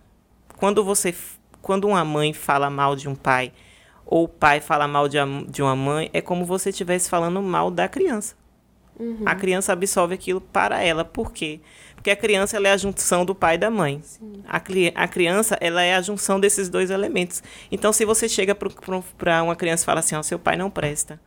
[0.57, 1.13] quando você,
[1.61, 3.53] quando uma mãe fala mal de um pai
[4.05, 5.17] ou o pai fala mal de,
[5.49, 8.35] de uma mãe, é como você estivesse falando mal da criança.
[8.99, 9.23] Uhum.
[9.25, 11.05] A criança absorve aquilo para ela.
[11.05, 11.59] Por quê?
[11.59, 11.67] Porque
[12.09, 14.01] a criança ela é a junção do pai e da mãe.
[14.47, 14.57] A,
[15.03, 17.43] a, criança ela é a junção desses dois elementos.
[17.71, 21.19] Então, se você chega para uma criança e fala assim, oh, seu pai não presta,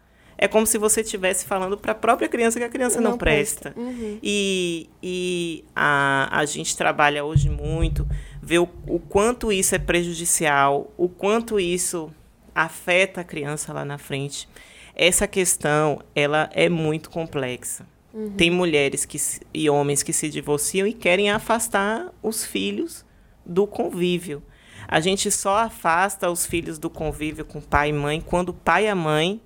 [0.42, 3.18] é como se você estivesse falando para a própria criança que a criança não, não
[3.18, 3.72] presta.
[3.72, 3.78] presta.
[3.78, 4.18] Uhum.
[4.22, 8.08] E, e a, a gente trabalha hoje muito,
[8.42, 12.10] vê o, o quanto isso é prejudicial, o quanto isso
[12.54, 14.48] afeta a criança lá na frente.
[14.94, 17.86] Essa questão ela é muito complexa.
[18.12, 18.30] Uhum.
[18.30, 19.18] Tem mulheres que,
[19.54, 23.04] e homens que se divorciam e querem afastar os filhos
[23.44, 24.42] do convívio.
[24.88, 28.86] A gente só afasta os filhos do convívio com pai e mãe quando o pai
[28.86, 29.40] e a mãe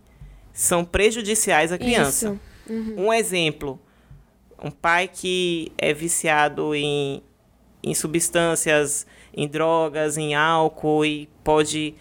[0.53, 2.39] são prejudiciais à criança.
[2.69, 3.07] Uhum.
[3.07, 3.79] Um exemplo:
[4.63, 7.23] um pai que é viciado em,
[7.83, 11.95] em substâncias, em drogas, em álcool e pode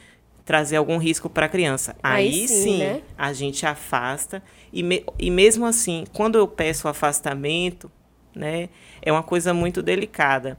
[0.46, 1.96] trazer algum risco para a criança.
[2.04, 3.02] Aí, Aí sim, sim né?
[3.18, 4.44] a gente afasta.
[4.72, 7.92] E, me, e mesmo assim, quando eu peço afastamento,
[8.36, 8.70] né,
[9.02, 10.58] é uma coisa muito delicada.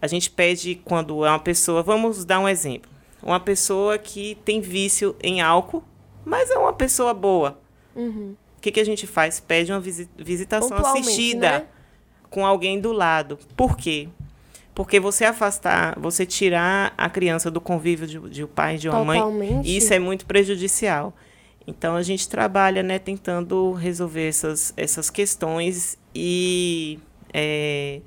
[0.00, 2.90] A gente pede quando é uma pessoa, vamos dar um exemplo,
[3.22, 5.82] uma pessoa que tem vício em álcool,
[6.24, 7.58] mas é uma pessoa boa.
[7.94, 8.34] Uhum.
[8.56, 9.40] O que, que a gente faz?
[9.40, 11.66] Pede uma visitação assistida né?
[12.28, 13.38] com alguém do lado.
[13.56, 14.08] Por quê?
[14.76, 18.90] Porque você afastar, você tirar a criança do convívio de, de um pai e de
[18.90, 19.52] uma Totalmente.
[19.54, 21.16] mãe, isso é muito prejudicial.
[21.66, 26.98] Então a gente trabalha, né, tentando resolver essas, essas questões e
[27.32, 28.02] é,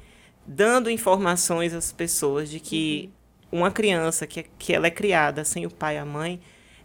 [0.45, 3.09] dando informações às pessoas de que
[3.51, 3.61] uhum.
[3.61, 6.39] uma criança que, que ela é criada sem o pai e a mãe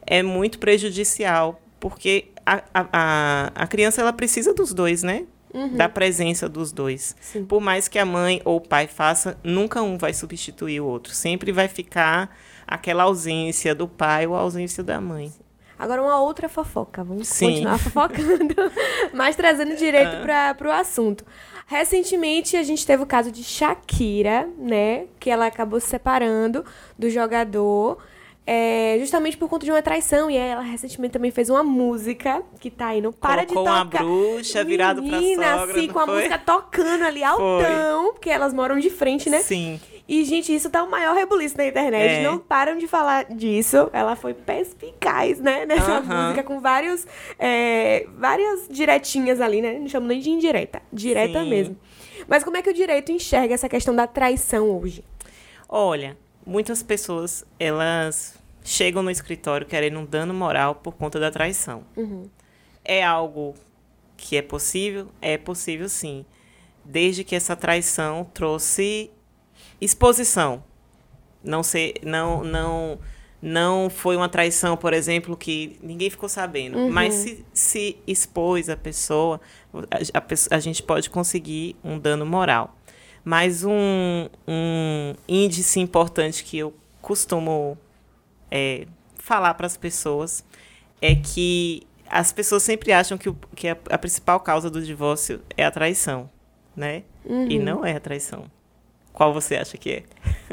[0.06, 5.26] é muito prejudicial porque a, a, a, a criança ela precisa dos dois, né?
[5.76, 7.14] Da presença dos dois.
[7.20, 7.44] Sim.
[7.44, 11.14] Por mais que a mãe ou o pai faça, nunca um vai substituir o outro.
[11.14, 12.36] Sempre vai ficar
[12.66, 15.32] aquela ausência do pai ou a ausência da mãe.
[15.78, 17.04] Agora uma outra fofoca.
[17.04, 17.46] Vamos Sim.
[17.50, 18.54] continuar fofocando,
[19.14, 20.54] mas trazendo direito Ah.
[20.56, 21.24] para o assunto.
[21.66, 25.06] Recentemente a gente teve o caso de Shakira, né?
[25.18, 26.64] Que ela acabou se separando
[26.98, 27.98] do jogador.
[28.46, 30.30] É, justamente por conta de uma traição.
[30.30, 34.04] E ela recentemente também fez uma música que tá aí, não para Colocou de tocar.
[34.04, 36.14] bruxa virado pra Menina, sogra, assim, com a foi?
[36.16, 39.40] música tocando ali altão, porque elas moram de frente, né?
[39.40, 39.80] Sim.
[40.06, 42.20] E, gente, isso tá o maior rebuliço na internet.
[42.20, 42.22] É.
[42.22, 43.88] Não param de falar disso.
[43.90, 45.64] Ela foi perspicaz, né?
[45.64, 47.06] Nessa música, com vários,
[47.38, 49.78] é, várias diretinhas ali, né?
[49.78, 50.82] Não chamo nem de indireta.
[50.92, 51.48] Direta Sim.
[51.48, 51.76] mesmo.
[52.28, 55.02] Mas como é que o direito enxerga essa questão da traição hoje?
[55.66, 58.33] Olha, muitas pessoas, elas
[58.64, 61.84] chegam no escritório querendo um dano moral por conta da traição.
[62.82, 63.54] É algo
[64.16, 65.08] que é possível?
[65.20, 66.24] É possível sim.
[66.82, 69.10] Desde que essa traição trouxe
[69.80, 70.64] exposição.
[71.42, 72.98] Não sei, não, não,
[73.40, 76.90] não foi uma traição, por exemplo, que ninguém ficou sabendo.
[76.90, 79.40] Mas se, se expôs a pessoa,
[79.90, 82.74] a, a a gente pode conseguir um dano moral.
[83.22, 87.78] Mas um, um índice importante que eu costumo
[88.54, 88.86] é,
[89.16, 90.44] falar para as pessoas
[91.02, 95.40] é que as pessoas sempre acham que, o- que a, a principal causa do divórcio
[95.56, 96.30] é a traição,
[96.76, 97.02] né?
[97.26, 98.44] E não é a traição.
[99.12, 100.02] Qual você acha que é?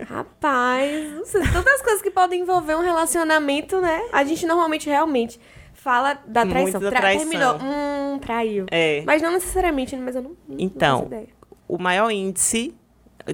[0.04, 4.02] Rapaz, não sei, tantas coisas que podem envolver um relacionamento, né?
[4.12, 5.40] A gente normalmente realmente
[5.74, 6.80] fala da traição.
[6.82, 7.30] da Tra- traição.
[7.30, 8.66] Terminou, hum, traiu.
[8.72, 9.04] É.
[9.06, 11.28] Mas não necessariamente, mas eu não, não Então, ideia.
[11.68, 12.74] O maior índice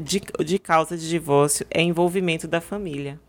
[0.02, 3.20] de, de causa de divórcio é envolvimento da família.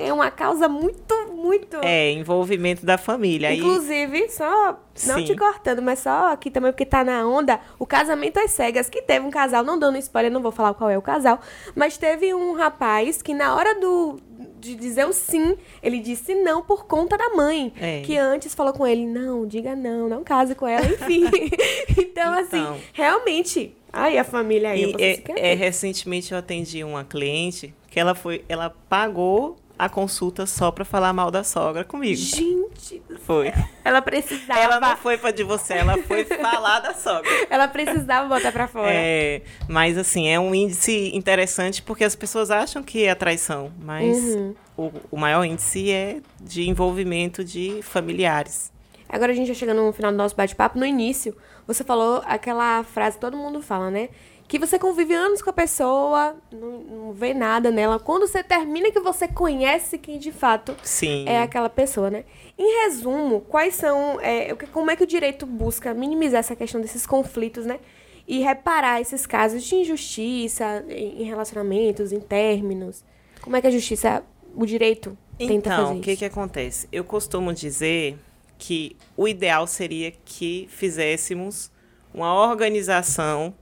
[0.00, 1.78] É uma causa muito, muito.
[1.82, 3.48] É, envolvimento da família.
[3.48, 5.24] Aí, Inclusive, só, não Sim.
[5.24, 9.02] te cortando, mas só aqui também, porque tá na onda, o casamento às cegas, que
[9.02, 11.40] teve um casal, não dando spoiler, não vou falar qual é o casal,
[11.74, 14.18] mas teve um rapaz que na hora do
[14.60, 18.02] de dizer o sim, ele disse não por conta da mãe, É.
[18.02, 21.24] que antes falou com ele, não, diga não, não case com ela, enfim.
[21.96, 22.76] então, assim, Então.
[22.92, 28.00] realmente, ai, a família aí, e é, ficar é, recentemente eu atendi uma cliente que
[28.00, 32.16] ela foi, ela pagou a consulta só pra falar mal da sogra comigo.
[32.16, 33.52] Gente, Foi.
[33.84, 37.30] ela precisava, Ela não foi pra de você, ela foi falar da sogra.
[37.48, 38.90] ela precisava botar pra fora.
[38.92, 44.16] É, mas assim, é um índice interessante porque as pessoas acham que é traição, mas
[44.18, 44.54] Uhum.
[44.76, 48.72] o, o maior índice é de envolvimento de familiares.
[49.08, 50.78] Agora a gente já chegando no final do nosso bate-papo.
[50.78, 51.34] No início,
[51.66, 54.10] você falou aquela frase que todo mundo fala, né?
[54.48, 57.98] Que você convive anos com a pessoa, não, não vê nada nela.
[57.98, 61.26] Quando você termina que você conhece quem de fato Sim.
[61.28, 62.24] é aquela pessoa, né?
[62.56, 64.18] Em resumo, quais são.
[64.22, 67.78] é, como é que o direito busca minimizar essa questão desses conflitos, né?
[68.26, 73.04] E reparar esses casos de injustiça em relacionamentos, em términos.
[73.42, 74.22] Como é que a justiça,
[74.54, 76.88] o direito, tenta Então, fazer o que que acontece?
[76.90, 78.18] Eu costumo dizer
[78.58, 81.70] que o ideal seria que fizéssemos
[82.12, 83.54] uma organização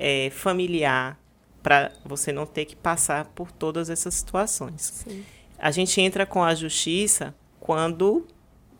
[0.00, 1.20] eh, familiar
[1.62, 5.04] para você não ter que passar por todas essas situações.
[5.06, 5.22] Sim.
[5.58, 8.26] A gente entra com a justiça quando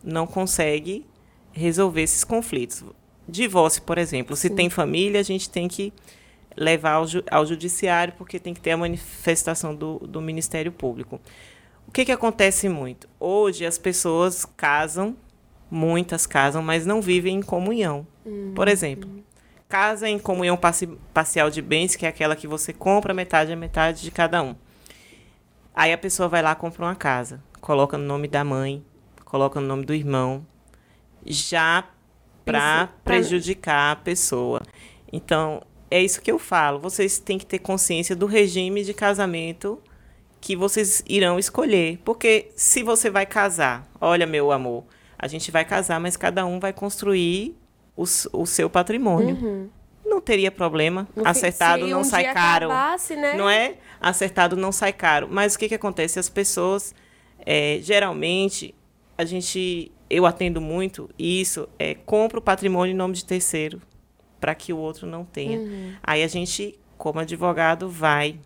[0.03, 1.05] não consegue
[1.51, 2.83] resolver esses conflitos.
[3.29, 5.93] Divórcio, por exemplo, se tem família, a gente tem que
[6.57, 11.21] levar ao, ju- ao judiciário porque tem que ter a manifestação do, do Ministério Público.
[11.87, 13.07] O que, que acontece muito?
[13.19, 15.15] Hoje as pessoas casam,
[15.69, 18.07] muitas casam, mas não vivem em comunhão.
[18.55, 19.07] Por exemplo,
[19.71, 23.55] casa em comunhão parci- parcial de bens, que é aquela que você compra metade a
[23.55, 24.53] metade de cada um.
[25.73, 28.83] Aí a pessoa vai lá compra uma casa, coloca no nome da mãe,
[29.23, 30.45] coloca no nome do irmão,
[31.25, 31.85] já
[32.43, 34.61] para pra- prejudicar a pessoa.
[35.11, 36.77] Então, é isso que eu falo.
[36.79, 39.79] Vocês têm que ter consciência do regime de casamento
[40.41, 41.99] que vocês irão escolher.
[42.03, 44.83] Porque se você vai casar, olha, meu amor,
[45.17, 47.55] a gente vai casar, mas cada um vai construir
[48.01, 49.69] o, o seu patrimônio.
[50.05, 51.07] Não teria problema.
[51.15, 51.23] Uhum.
[51.23, 52.65] No fim, Acertado se não um sai caro.
[52.65, 53.33] acabasse, né?
[53.35, 53.75] Não é?
[53.99, 55.27] Acertado não sai caro.
[55.29, 56.19] Mas o que, que acontece?
[56.19, 56.93] As pessoas,
[57.45, 58.75] é, geralmente,
[59.17, 59.91] a gente.
[60.09, 63.81] Eu atendo muito isso, é compra o patrimônio em nome de terceiro,
[64.41, 65.57] para que o outro não tenha.
[65.57, 65.93] Uhum.
[66.03, 68.37] Aí a gente, como advogado, vai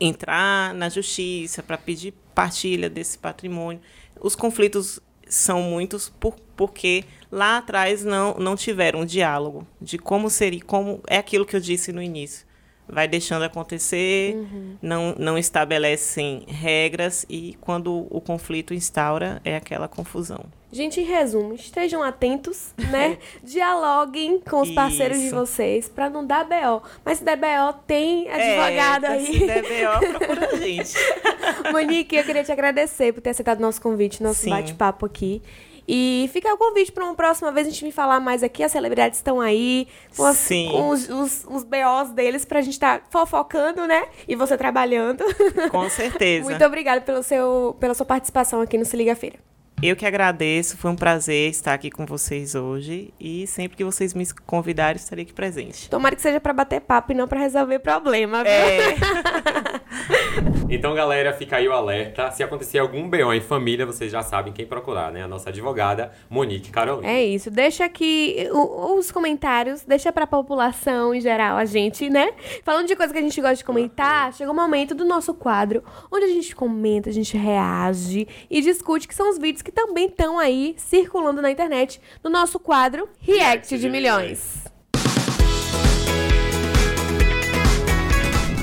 [0.00, 3.82] entrar na justiça para pedir partilha desse patrimônio.
[4.18, 7.04] Os conflitos são muitos por, porque
[7.36, 11.60] lá atrás não, não tiveram um diálogo de como seria, como é aquilo que eu
[11.60, 12.46] disse no início.
[12.88, 14.34] vai deixando acontecer,
[14.80, 20.46] não, não estabelecem regras e quando o conflito instaura é aquela confusão.
[20.72, 23.18] Gente, em resumo, estejam atentos, né?
[23.42, 25.34] Dialoguem com os parceiros de Isso.
[25.34, 26.82] vocês pra não dar BO.
[27.04, 29.26] Mas se der BO, tem advogado é, aí.
[29.26, 30.94] Se der BO, procura a gente.
[31.70, 35.42] Monique, eu queria te agradecer por ter aceitado o nosso convite, nosso bate-papo aqui.
[35.88, 38.62] E fica o convite para uma próxima vez a gente vir falar mais aqui.
[38.62, 40.68] As celebridades estão aí, com, as- Sim.
[40.72, 44.06] com os, os, os BOs deles, pra gente estar fofocando, né?
[44.26, 45.24] E você trabalhando.
[45.70, 46.44] Com certeza.
[46.50, 49.38] Muito obrigada pelo seu, pela sua participação aqui no Se Liga Feira.
[49.82, 54.14] Eu que agradeço, foi um prazer estar aqui com vocês hoje e sempre que vocês
[54.14, 55.90] me convidarem estarei aqui presente.
[55.90, 58.52] Tomara que seja pra bater papo e não pra resolver problema, viu?
[58.52, 58.96] É,
[60.68, 62.30] Então, galera, fica aí o alerta.
[62.32, 65.22] Se acontecer algum BO em família, vocês já sabem quem procurar, né?
[65.22, 67.08] A nossa advogada, Monique Carolina.
[67.08, 67.50] É isso.
[67.50, 72.32] Deixa aqui os comentários, deixa pra população em geral, a gente, né?
[72.64, 75.84] Falando de coisa que a gente gosta de comentar, chegou o momento do nosso quadro,
[76.10, 80.06] onde a gente comenta, a gente reage e discute, que são os vídeos que também
[80.06, 84.64] estão aí circulando na internet, no nosso quadro React de Milhões.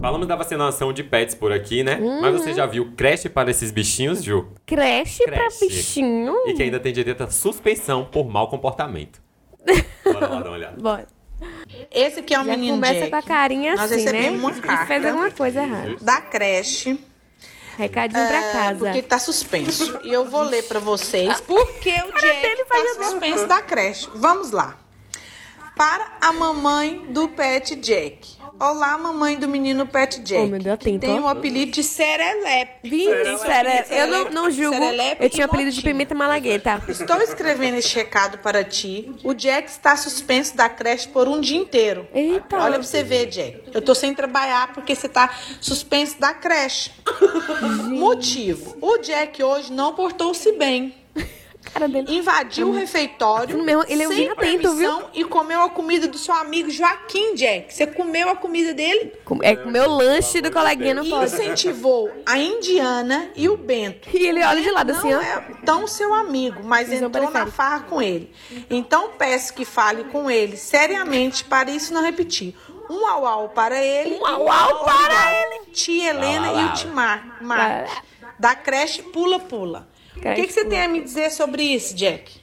[0.02, 1.98] Falamos da vacinação de pets por aqui, né?
[2.20, 4.50] Mas você já viu creche para esses bichinhos, Ju?
[4.66, 5.68] Creche, pra Creche.
[5.68, 6.34] bichinho.
[6.48, 9.22] E que ainda tem direito a suspensão por mau comportamento.
[10.04, 10.82] Bora lá dar uma olhada.
[10.82, 11.08] Bora.
[11.92, 13.10] Esse aqui é o Já menino começa Jack.
[13.12, 14.30] com a carinha Nós assim, né?
[14.32, 14.86] uma carta.
[14.88, 15.96] fez alguma coisa errada.
[16.02, 17.00] Da creche.
[17.78, 18.80] Recadinho pra é, casa.
[18.80, 20.00] Porque tá suspenso.
[20.04, 24.10] E eu vou ler pra vocês porque o Jack dele tá suspenso da creche.
[24.16, 24.78] Vamos lá.
[25.76, 28.43] Para a mamãe do Pet Jack.
[28.60, 30.44] Olá, mamãe do menino Pet Jack.
[30.44, 32.88] Oh, meu Deus, atento, tem o apelido de Serelepe.
[32.88, 34.78] Vixe, sério, eu não, não julgo.
[34.78, 36.82] Serelepe Eu tinha apelido de pimenta malagueta.
[36.88, 39.12] Estou escrevendo este recado para ti.
[39.24, 42.08] O Jack está suspenso da creche por um dia inteiro.
[42.14, 42.58] Eita.
[42.58, 43.64] Olha pra você ver, Jack.
[43.74, 46.92] Eu tô sem trabalhar porque você tá suspenso da creche.
[47.90, 51.03] Motivo: o Jack hoje não portou-se bem.
[51.72, 52.16] Cara dele.
[52.16, 54.90] Invadiu o refeitório ele é sem atento, viu?
[54.90, 57.74] permissão e comeu a comida do seu amigo Joaquim, Jack.
[57.74, 61.34] Você comeu a comida dele É comer o lanche do coleguinha e pode.
[61.34, 64.10] incentivou a Indiana e o Bento.
[64.14, 65.22] E ele olha de lado não assim, ó.
[65.22, 68.32] é tão seu amigo, mas Visão entrou na farra com ele.
[68.70, 72.56] Então peço que fale com ele seriamente para isso não repetir.
[72.90, 74.16] Um au au para ele.
[74.16, 75.66] Um au au para ele.
[75.72, 77.38] Tia Helena e o Timar.
[77.42, 78.04] Mar,
[78.38, 79.88] da creche Pula Pula.
[80.32, 82.42] O que, que você tem a me dizer sobre isso, Jack?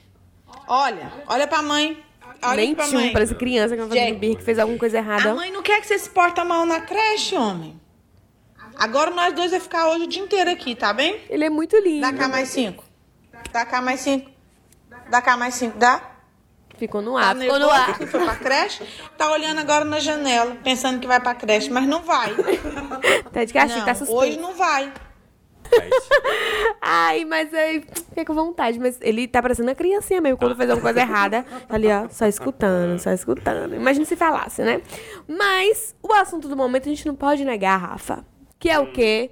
[0.67, 2.03] Olha, olha pra mãe.
[2.43, 3.11] Olha Nem pra mãe.
[3.13, 4.17] parece criança que vai fazer Jack.
[4.19, 5.31] birra, que fez alguma coisa errada.
[5.31, 7.79] A mãe não quer que você se porta mal na creche, homem.
[8.77, 11.19] Agora nós dois vamos ficar hoje o dia inteiro aqui, tá bem?
[11.29, 12.01] Ele é muito lindo.
[12.01, 12.83] Dá cá mais cinco.
[13.51, 14.31] Dá cá mais cinco.
[15.09, 15.77] Dá cá mais cinco.
[15.77, 16.01] Dá?
[16.77, 17.95] Ficou no Tá ar, ficou no ar.
[17.97, 18.83] que foi pra creche?
[19.15, 22.33] Tá olhando agora na janela, pensando que vai pra creche, mas não vai.
[23.31, 24.19] Tá de castigo, Não, tá suspenso.
[24.19, 24.91] hoje não vai.
[26.81, 28.79] Ai, mas aí fiquei com vontade.
[28.79, 30.37] Mas ele tá parecendo uma criancinha mesmo.
[30.37, 33.75] Quando fez alguma coisa errada, tá ali, ó, só escutando, só escutando.
[33.75, 34.81] Imagina se falasse, né?
[35.27, 38.25] Mas o assunto do momento a gente não pode negar, Rafa.
[38.59, 39.31] Que é o quê?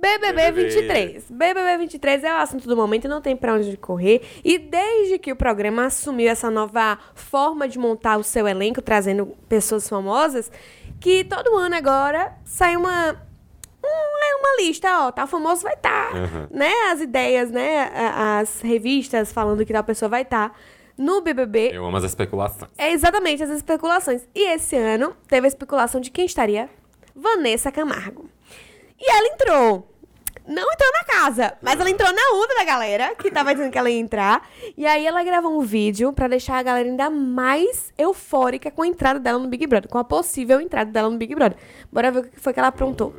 [0.00, 1.30] BBB 23.
[1.30, 4.22] BBB 23 é o assunto do momento e não tem pra onde correr.
[4.44, 9.26] E desde que o programa assumiu essa nova forma de montar o seu elenco, trazendo
[9.48, 10.50] pessoas famosas,
[11.00, 13.16] que todo ano agora sai uma
[13.86, 16.46] um- uma lista, ó, tal famoso vai estar, Uhum.
[16.50, 16.70] né?
[16.92, 17.90] As ideias, né?
[18.40, 20.54] As revistas falando que tal pessoa vai estar
[20.96, 21.70] no BBB.
[21.74, 22.70] Eu amo as especulações.
[22.76, 24.22] É exatamente as especulações.
[24.34, 26.68] E esse ano teve a especulação de quem estaria?
[27.14, 28.28] Vanessa Camargo.
[29.00, 29.92] E ela entrou.
[30.46, 33.78] Não entrou na casa, mas ela entrou na onda da galera, que tava dizendo que
[33.78, 34.48] ela ia entrar.
[34.76, 38.86] E aí ela gravou um vídeo pra deixar a galera ainda mais eufórica com a
[38.86, 41.58] entrada dela no Big Brother, com a possível entrada dela no Big Brother.
[41.90, 43.12] Bora ver o que foi que ela aprontou.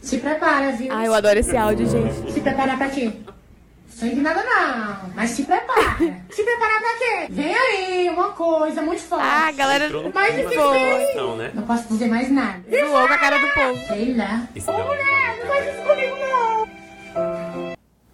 [0.00, 0.88] Se prepara, viu?
[0.92, 2.32] Ah, eu adoro esse áudio, gente.
[2.32, 3.12] Se prepara pra quê?
[3.88, 5.82] Sou indignada não, mas se prepara.
[6.30, 7.26] se preparar pra quê?
[7.28, 9.24] Vem aí, uma coisa muito forte.
[9.26, 10.76] Ah, galera Mas clima que foi?
[10.78, 11.50] especulação, né?
[11.52, 12.60] Não posso dizer mais nada.
[12.70, 13.76] zoou com a cara do povo.
[13.88, 14.42] Sei lá.
[14.54, 16.59] Deu uma- Não faz isso comigo não.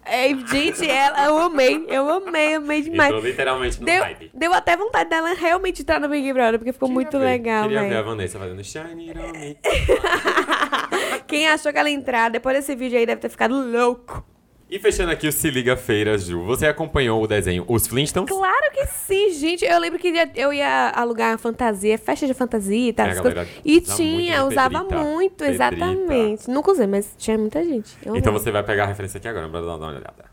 [0.09, 3.09] É, gente, ela, eu amei, eu amei, amei demais.
[3.09, 4.31] Entrou literalmente no Deu, hype.
[4.33, 7.97] deu até vontade dela realmente entrar no Big Brother, porque ficou muito legal, Queria ver
[7.97, 8.01] a.
[8.01, 8.61] Vanessa fazendo
[8.95, 9.57] me.
[11.27, 14.25] Quem achou que ela ia entrar, depois desse vídeo aí, deve ter ficado louco.
[14.69, 16.43] E fechando aqui o Se Liga Feira, Ju.
[16.43, 18.29] Você acompanhou o desenho Os Flintstones?
[18.29, 19.63] Claro que sim, gente.
[19.63, 23.05] Eu lembro que eu ia alugar fantasia, festa de fantasia e tal.
[23.07, 23.47] É, galera.
[23.63, 24.43] E tinha, muito, né?
[24.43, 25.03] usava Pedrita.
[25.05, 25.53] muito, Pedrita.
[25.53, 26.49] exatamente.
[26.49, 27.95] Nunca usei, mas tinha muita gente.
[28.05, 28.43] Eu Então amava.
[28.43, 30.25] você vai pegar a referência aqui agora, pra dar uma olhada.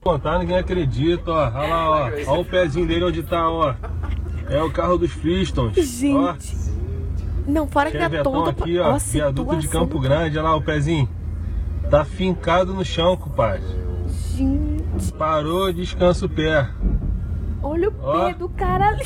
[0.00, 1.36] contar, ninguém acredita, ó.
[1.54, 2.04] Olha lá, ó.
[2.32, 3.76] Olha o pezinho dele onde tá, ó.
[4.50, 5.78] É o carro dos Flintstones.
[5.78, 6.56] Ó, Gente.
[7.46, 8.48] Não, fora que tá Chevetão todo...
[8.48, 8.94] aqui, ó.
[8.94, 9.68] Ó, Viaduto de.
[9.68, 10.36] Campo Grande.
[10.36, 11.08] Olha lá o pezinho.
[11.90, 13.62] Tá fincado no chão, compadre.
[14.36, 16.68] Gente, Parou, descansa o pé.
[17.62, 18.26] olha o Ó.
[18.26, 19.04] pé do cara ali.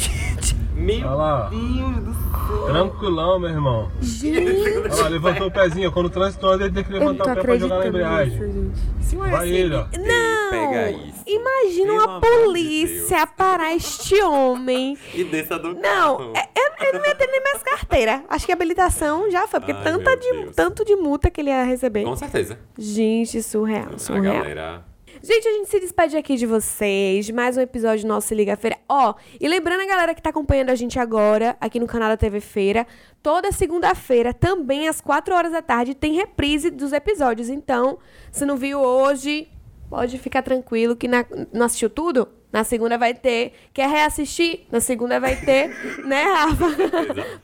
[0.79, 1.49] Meu Olha lá.
[1.51, 2.66] Deus do céu.
[2.66, 3.91] Tranquilão, meu irmão.
[4.01, 4.68] Gente.
[4.93, 5.91] Olha lá, levantou o pezinho.
[5.93, 8.39] Quando o trânsito anda, ele tem que levantar tô o pé pra jogar na embreagem.
[8.41, 9.16] nisso, gente.
[9.16, 9.87] Vai ele, ó.
[9.97, 10.51] Não!
[10.51, 11.18] Pega isso.
[11.26, 14.97] Imagina Pelo uma amor de polícia parar este homem.
[15.14, 16.33] E desça do Não, carro.
[16.37, 18.22] é- eu, eu não ia ter nem mais carteira.
[18.29, 20.55] Acho que a habilitação já foi, porque Ai, tanta de, Deus.
[20.57, 22.05] tanto de multa que ele ia receber.
[22.05, 22.59] Com certeza.
[22.79, 24.35] Gente, surreal, A surreal.
[24.37, 24.88] galera.
[25.23, 28.57] Gente, a gente se despede aqui de vocês, mais um episódio do nosso Se Liga
[28.57, 28.77] Feira.
[28.89, 32.17] Ó, e lembrando a galera que tá acompanhando a gente agora, aqui no canal da
[32.17, 32.87] TV Feira,
[33.23, 37.49] toda segunda-feira, também às 4 horas da tarde, tem reprise dos episódios.
[37.49, 37.99] Então,
[38.31, 39.49] se não viu hoje,
[39.91, 42.29] pode ficar tranquilo que na- não assistiu tudo?
[42.53, 43.53] Na segunda vai ter.
[43.75, 44.61] Quer reassistir?
[44.71, 45.69] Na segunda vai ter,
[46.07, 46.67] né, Rafa?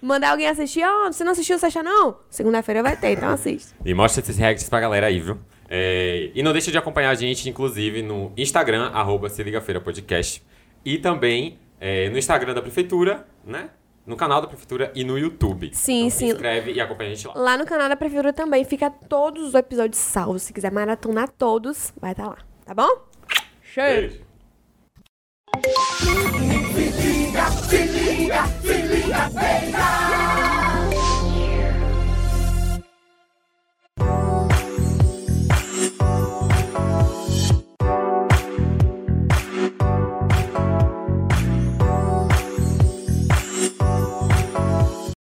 [0.00, 0.82] Mandar alguém assistir.
[0.84, 2.16] Ó, você não assistiu Sexta, não?
[2.30, 3.74] Segunda-feira vai ter, então assiste.
[3.84, 5.38] E mostra esses reacts pra galera aí, viu?
[5.68, 9.80] É, e não deixe de acompanhar a gente, inclusive, no Instagram, arroba Se Liga Feira
[9.80, 10.42] Podcast.
[10.84, 13.70] E também é, no Instagram da Prefeitura, né?
[14.06, 15.70] No canal da Prefeitura e no YouTube.
[15.72, 16.26] Sim, então, sim.
[16.26, 17.34] Se inscreve e acompanha a gente lá.
[17.34, 20.42] Lá no canal da Prefeitura também fica todos os episódios salvos.
[20.42, 22.38] Se quiser maratonar todos, vai estar tá lá.
[22.66, 22.88] Tá bom?
[23.62, 24.24] Cheio!
[25.62, 29.04] Se liga, se liga, se liga!